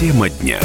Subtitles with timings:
[0.00, 0.58] Тема дня.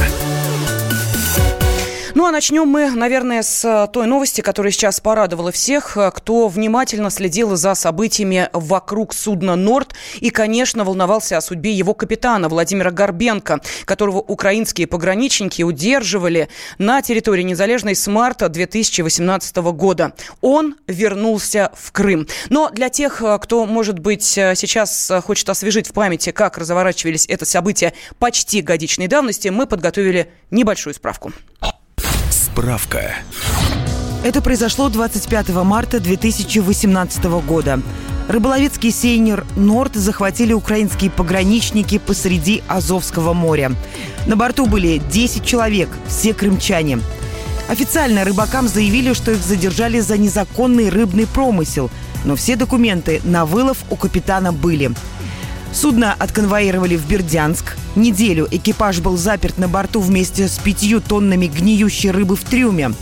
[2.15, 6.47] Ну а начнем мы, наверное, с э, той новости, которая сейчас порадовала всех, э, кто
[6.47, 12.89] внимательно следил за событиями вокруг судна «Норд» и, конечно, волновался о судьбе его капитана Владимира
[12.89, 16.47] Горбенко, которого украинские пограничники удерживали
[16.77, 20.13] на территории Незалежной с марта 2018 года.
[20.39, 22.29] Он вернулся в Крым.
[22.49, 27.43] Но для тех, э, кто, может быть, сейчас хочет освежить в памяти, как разворачивались это
[27.43, 31.33] события почти годичной давности, мы подготовили небольшую справку.
[32.55, 33.15] Справка.
[34.23, 37.81] Это произошло 25 марта 2018 года.
[38.29, 43.73] Рыболовецкий сейнер «Норд» захватили украинские пограничники посреди Азовского моря.
[44.25, 46.99] На борту были 10 человек, все крымчане.
[47.67, 51.91] Официально рыбакам заявили, что их задержали за незаконный рыбный промысел,
[52.23, 54.91] но все документы на вылов у капитана были–
[55.75, 57.75] Судно отконвоировали в Бердянск.
[57.97, 62.93] Неделю экипаж был заперт на борту вместе с пятью тоннами гниющей рыбы в трюме.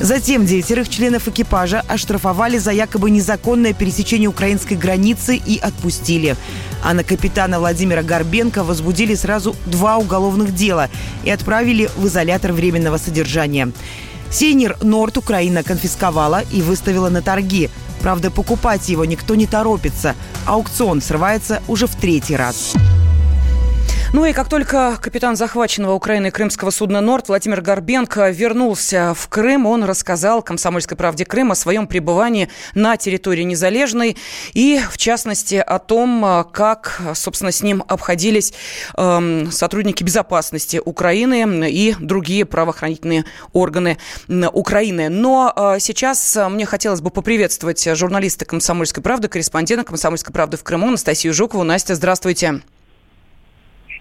[0.00, 6.36] Затем девятерых членов экипажа оштрафовали за якобы незаконное пересечение украинской границы и отпустили.
[6.82, 10.90] А на капитана Владимира Горбенко возбудили сразу два уголовных дела
[11.24, 13.72] и отправили в изолятор временного содержания.
[14.30, 17.70] Сейнер Норд Украина конфисковала и выставила на торги–
[18.04, 20.14] Правда, покупать его никто не торопится.
[20.44, 22.74] Аукцион срывается уже в третий раз.
[24.14, 29.66] Ну и как только капитан захваченного Украиной крымского судна «Норд» Владимир Горбенко вернулся в Крым,
[29.66, 34.16] он рассказал «Комсомольской правде Крым» о своем пребывании на территории Незалежной
[34.52, 38.54] и, в частности, о том, как, собственно, с ним обходились
[38.96, 43.98] э, сотрудники безопасности Украины и другие правоохранительные органы
[44.28, 45.08] Украины.
[45.08, 50.86] Но э, сейчас мне хотелось бы поприветствовать журналиста «Комсомольской правды», корреспондента «Комсомольской правды» в Крыму
[50.86, 51.64] Анастасию Жукову.
[51.64, 52.60] Настя, здравствуйте.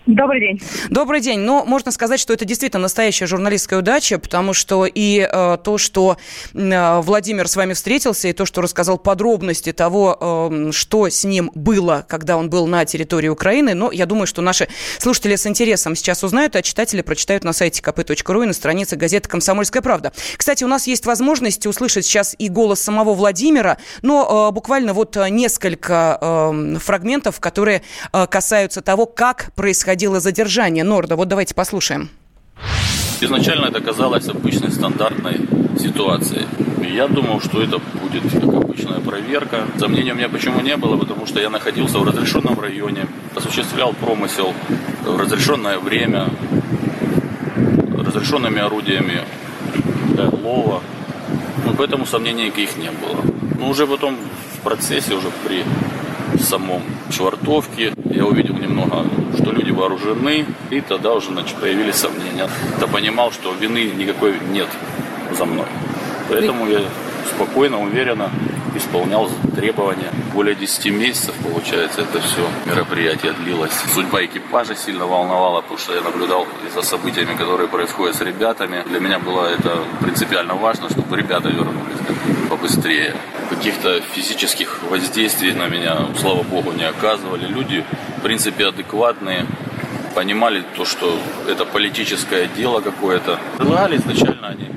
[0.06, 0.62] Добрый день.
[0.90, 1.40] Добрый день.
[1.40, 6.18] Ну, можно сказать, что это действительно настоящая журналистская удача, потому что и э, то, что
[6.54, 10.18] э, Владимир с вами встретился, и то, что рассказал подробности того,
[10.52, 14.42] э, что с ним было, когда он был на территории Украины, но я думаю, что
[14.42, 18.97] наши слушатели с интересом сейчас узнают, а читатели прочитают на сайте kp.ru и на странице
[18.97, 20.12] газеты «Комсомольская правда».
[20.36, 25.16] Кстати, у нас есть возможность услышать сейчас и голос самого Владимира, но э, буквально вот
[25.30, 31.16] несколько э, фрагментов, которые э, касаются того, как происходило происходило задержание Норда.
[31.16, 32.09] Вот давайте послушаем.
[33.22, 35.40] Изначально это казалось обычной стандартной
[35.80, 36.46] ситуацией.
[36.96, 39.66] Я думал, что это будет как обычная проверка.
[39.78, 43.06] Сомнений у меня почему не было, потому что я находился в разрешенном районе,
[43.36, 44.54] осуществлял промысел
[45.06, 46.28] в разрешенное время,
[47.96, 49.22] разрешенными орудиями
[50.14, 50.81] для лова.
[51.66, 53.22] Ну, поэтому сомнений никаких не было.
[53.60, 54.18] Но уже потом
[54.58, 55.64] в процессе, уже при
[56.39, 59.05] самом швартовке я увидел немного
[59.44, 62.49] что люди вооружены, и тогда уже значит, появились сомнения.
[62.79, 64.67] Я понимал, что вины никакой нет
[65.38, 65.66] за мной.
[66.29, 66.81] Поэтому я
[67.35, 68.29] спокойно, уверенно
[68.75, 70.09] исполнял требования.
[70.33, 73.71] Более 10 месяцев, получается, это все мероприятие длилось.
[73.94, 78.83] Судьба экипажа сильно волновала, потому что я наблюдал за событиями, которые происходят с ребятами.
[78.88, 82.00] Для меня было это принципиально важно, чтобы ребята вернулись
[82.50, 83.13] побыстрее.
[83.50, 87.46] Каких-то физических воздействий на меня, слава богу, не оказывали.
[87.46, 87.84] Люди,
[88.18, 89.46] в принципе, адекватные,
[90.16, 93.40] понимали то, что это политическое дело какое-то.
[93.58, 94.70] Предлагали изначально они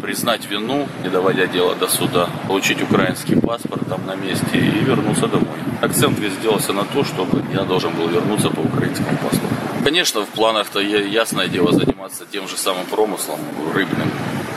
[0.00, 5.26] признать вину, не доводя дело до суда, получить украинский паспорт там на месте и вернуться
[5.26, 5.46] домой.
[5.80, 9.54] Акцент весь сделался на то, чтобы я должен был вернуться по украинскому паспорту.
[9.84, 13.38] Конечно, в планах-то ясное дело заниматься тем же самым промыслом
[13.74, 14.10] рыбным.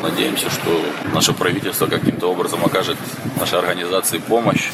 [0.04, 0.82] Надеемся, что
[1.14, 2.98] наше правительство каким-то образом окажет
[3.40, 4.70] нашей организации помощь.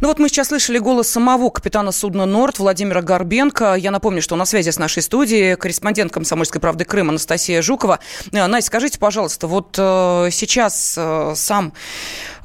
[0.00, 3.74] Ну вот мы сейчас слышали голос самого капитана судна «Норд» Владимира Горбенко.
[3.74, 7.98] Я напомню, что на связи с нашей студией корреспондент «Комсомольской правды Крым» Анастасия Жукова.
[8.30, 11.72] Э, Настя, скажите, пожалуйста, вот э, сейчас э, сам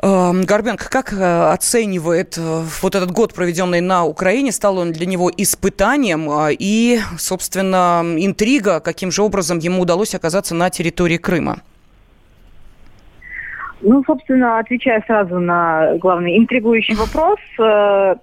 [0.02, 4.52] Горбенко как оценивает вот этот год, проведенный на Украине?
[4.52, 6.29] Стал он для него испытанием?
[6.50, 11.61] И, собственно, интрига, каким же образом ему удалось оказаться на территории Крыма?
[13.81, 18.16] Ну, собственно, отвечая сразу на главный интригующий вопрос, э,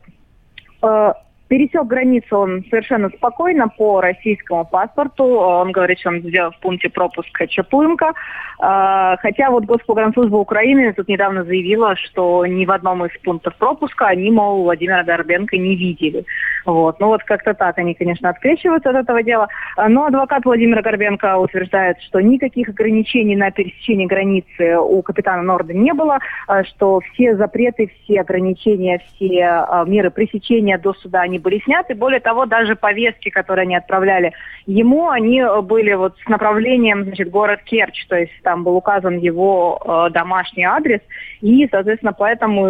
[0.83, 1.13] э,
[1.53, 5.25] Пересек границу он совершенно спокойно по российскому паспорту.
[5.25, 8.15] Он говорит, что он сделал в пункте пропуска Чаплынка.
[8.59, 14.07] А, хотя вот Госпогранслужба Украины тут недавно заявила, что ни в одном из пунктов пропуска
[14.07, 16.25] они, мол, Владимира Горбенко не видели.
[16.65, 17.01] Вот.
[17.01, 19.49] Ну вот как-то так они, конечно, открещиваются от этого дела.
[19.89, 25.93] Но адвокат Владимира Горбенко утверждает, что никаких ограничений на пересечение границы у капитана Норда не
[25.93, 31.61] было, а что все запреты, все ограничения, все а, меры пресечения до суда, они были
[31.61, 31.95] сняты.
[31.95, 34.33] Более того, даже повестки, которые они отправляли
[34.67, 39.81] ему, они были вот с направлением, значит, город Керчь, то есть там был указан его
[39.85, 41.01] э, домашний адрес,
[41.41, 42.67] и, соответственно, поэтому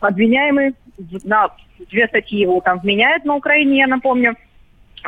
[0.00, 0.74] обвиняемый
[1.24, 1.50] на
[1.90, 4.36] две статьи его там вменяют на Украине, я напомню,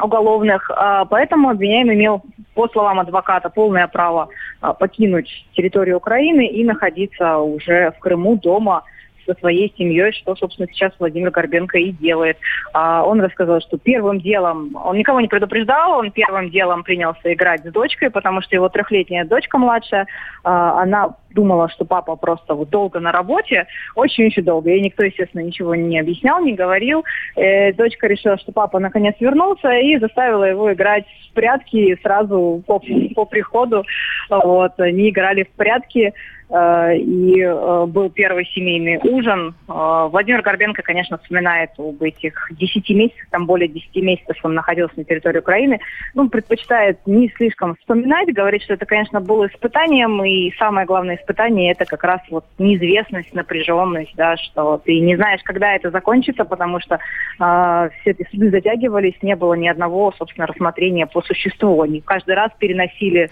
[0.02, 2.22] уголовных, а, поэтому обвиняемый имел,
[2.54, 4.28] по словам адвоката, полное право
[4.60, 8.84] а, покинуть территорию Украины и находиться уже в Крыму дома
[9.28, 12.38] со своей семьей, что, собственно, сейчас Владимир Горбенко и делает.
[12.72, 17.60] А, он рассказал, что первым делом, он никого не предупреждал, он первым делом принялся играть
[17.60, 20.06] с дочкой, потому что его трехлетняя дочка младшая,
[20.44, 24.70] а, она думала, что папа просто вот долго на работе, очень-очень долго.
[24.70, 27.04] Ей никто, естественно, ничего не объяснял, не говорил.
[27.36, 32.80] Э, дочка решила, что папа наконец вернулся и заставила его играть в прятки сразу по,
[33.14, 33.84] по приходу.
[34.30, 36.14] Вот, они играли в прятки.
[36.50, 39.54] Э, и э, был первый семейный ужин.
[39.68, 44.94] Э, Владимир Горбенко, конечно, вспоминает об этих 10 месяцах, там более 10 месяцев он находился
[44.96, 45.78] на территории Украины.
[46.14, 51.72] Ну, предпочитает не слишком вспоминать, говорит, что это, конечно, было испытанием, и самое главное испытание
[51.72, 56.80] это как раз вот неизвестность, напряженность, да, что ты не знаешь, когда это закончится, потому
[56.80, 61.82] что э, все эти суды затягивались, не было ни одного, собственно, рассмотрения по существу.
[61.82, 63.30] Они каждый раз переносили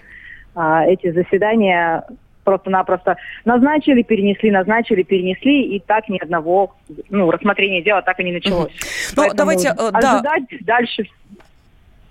[0.87, 2.03] эти заседания
[2.47, 6.73] просто-напросто назначили, перенесли, назначили, перенесли, и так ни одного
[7.09, 8.71] ну, рассмотрения дела так и не началось.
[9.17, 10.57] Ну, давайте, э, ожидать да.
[10.61, 11.03] дальше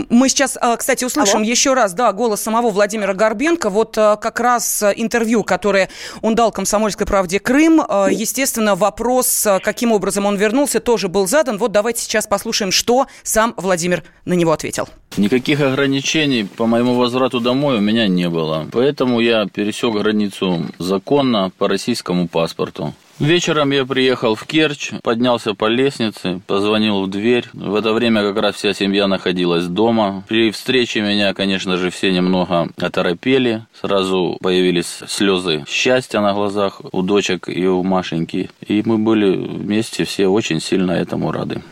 [0.09, 1.47] мы сейчас, э, кстати, услышим Алло?
[1.47, 3.71] еще раз, да, голос самого Владимира Горбенко.
[3.71, 5.89] Вот э, как раз интервью, которое
[6.23, 7.81] он дал «Комсомольской правде Крым».
[8.11, 11.59] Естественно, вопрос, каким образом он вернулся, тоже был задан.
[11.59, 14.89] Вот давайте сейчас послушаем, что сам Владимир на него ответил.
[15.17, 18.67] Никаких ограничений по моему возврату домой у меня не было.
[18.73, 22.95] Поэтому я пересек границу законно по российскому паспорту.
[23.19, 27.47] Вечером я приехал в Керчь, поднялся по лестнице, позвонил в дверь.
[27.55, 30.23] В это время как раз вся семья находилась дома.
[30.29, 33.65] При встрече меня, конечно же, все немного оторопели.
[33.81, 38.51] Сразу появились слезы счастья на глазах у дочек и у Машеньки.
[38.67, 41.63] И мы были вместе все очень сильно этому рады.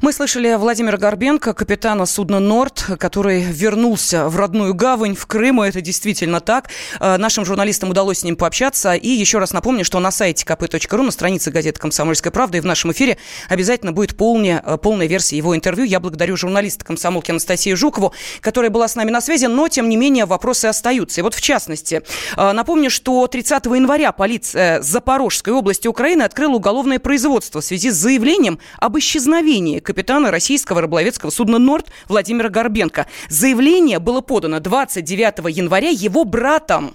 [0.00, 5.64] Мы слышали Владимира Горбенко, капитана судна «Норд», который вернулся в родную гавань, в Крыму.
[5.64, 6.68] Это действительно так.
[7.00, 8.94] Э, нашим журналистам удалось с ним пообщаться.
[8.94, 12.64] И еще раз напомню, что на сайте kp.ru, на странице газеты «Комсомольская правда» и в
[12.64, 13.18] нашем эфире
[13.48, 15.84] обязательно будет полная, э, полная версия его интервью.
[15.84, 19.96] Я благодарю журналиста комсомолки Анастасию Жукову, которая была с нами на связи, но, тем не
[19.96, 21.20] менее, вопросы остаются.
[21.20, 22.02] И вот, в частности,
[22.36, 27.96] э, напомню, что 30 января полиция Запорожской области Украины открыла уголовное производство в связи с
[27.96, 29.47] заявлением об исчезновении
[29.80, 33.06] капитана российского рыболовецкого судна «Норд» Владимира Горбенко.
[33.28, 36.94] Заявление было подано 29 января его братом.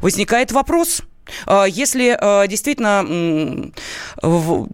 [0.00, 1.02] Возникает вопрос,
[1.46, 3.72] а, если а, действительно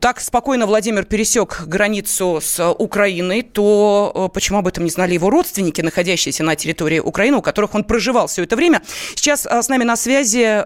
[0.00, 5.30] так спокойно Владимир пересек границу с Украиной, то а, почему об этом не знали его
[5.30, 8.82] родственники, находящиеся на территории Украины, у которых он проживал все это время?
[9.14, 10.64] Сейчас с нами на связи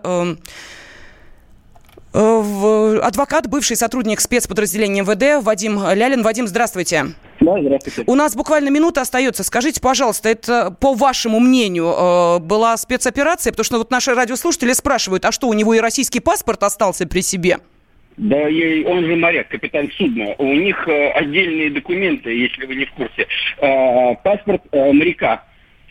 [2.16, 6.22] адвокат, бывший сотрудник спецподразделения МВД Вадим Лялин.
[6.22, 7.06] Вадим, здравствуйте.
[7.40, 8.04] Да, здравствуйте.
[8.06, 9.44] У нас буквально минута остается.
[9.44, 13.52] Скажите, пожалуйста, это, по вашему мнению, э, была спецоперация?
[13.52, 17.20] Потому что вот наши радиослушатели спрашивают, а что, у него и российский паспорт остался при
[17.20, 17.58] себе?
[18.16, 20.34] Да, он же моряк, капитан судна.
[20.38, 23.26] У них э, отдельные документы, если вы не в курсе.
[24.24, 25.44] Паспорт моряка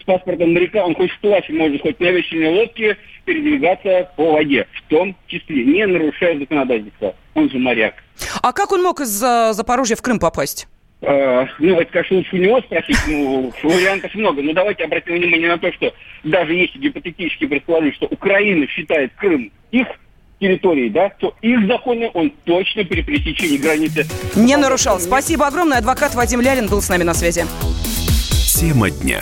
[0.06, 5.16] паспортом моряка он хоть вплавь может хоть на весельной лодке передвигаться по воде, в том
[5.28, 7.16] числе, не нарушая законодательство.
[7.34, 7.96] Он же моряк.
[8.42, 10.68] А как он мог из Запорожья в Крым попасть?
[11.02, 14.42] Uh, ну, это, конечно, лучше у него спросить, ну, вариантов много.
[14.42, 15.94] Но давайте обратим внимание на то, что
[16.24, 19.88] даже если гипотетически предположить, что Украина считает Крым их
[20.40, 24.06] территорией, да, то их законы он точно при пересечении границы...
[24.36, 25.00] Не нарушал.
[25.00, 25.78] Спасибо огромное.
[25.78, 27.46] Адвокат Вадим Лялин был с нами на связи.
[28.60, 29.22] Тема дня.